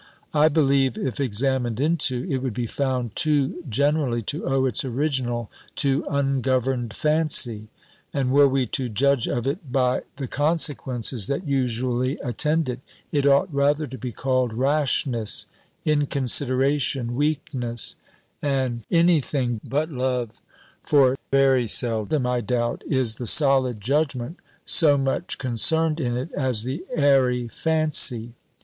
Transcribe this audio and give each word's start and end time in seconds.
I 0.33 0.47
believe, 0.49 0.97
if 0.97 1.19
examined 1.19 1.79
into, 1.79 2.23
it 2.27 2.39
would 2.41 2.55
be 2.55 2.65
found 2.65 3.15
too 3.15 3.63
generally 3.69 4.23
to 4.23 4.47
owe 4.47 4.65
its 4.65 4.83
original 4.83 5.51
to 5.75 6.07
ungoverned 6.09 6.95
fancy; 6.95 7.67
and 8.11 8.31
were 8.31 8.47
we 8.49 8.65
to 8.65 8.89
judge 8.89 9.27
of 9.27 9.45
it 9.45 9.71
by 9.71 10.01
the 10.15 10.27
consequences 10.27 11.27
that 11.27 11.47
usually 11.47 12.17
attend 12.17 12.67
it, 12.67 12.79
it 13.11 13.27
ought 13.27 13.53
rather 13.53 13.85
to 13.85 13.95
be 13.99 14.11
called 14.11 14.53
rashness, 14.53 15.45
inconsideration, 15.85 17.13
weakness, 17.15 17.95
and 18.41 18.83
thing 19.21 19.61
but 19.63 19.91
love; 19.91 20.41
for 20.83 21.15
very 21.29 21.67
seldom, 21.67 22.25
I 22.25 22.41
doubt, 22.41 22.81
is 22.87 23.17
the 23.17 23.27
solid 23.27 23.79
judgment 23.79 24.39
so 24.65 24.97
much 24.97 25.37
concerned 25.37 25.99
in 25.99 26.17
it, 26.17 26.31
as 26.33 26.63
the 26.63 26.83
_airy 26.97 27.53
fancy. 27.53 28.33